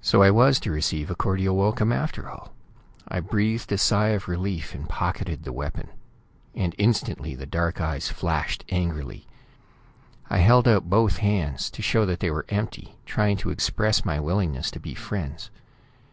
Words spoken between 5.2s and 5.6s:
the